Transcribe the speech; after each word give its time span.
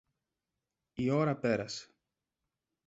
Η 0.93 1.09
ώρα 1.11 1.35
πέρασε. 1.35 1.87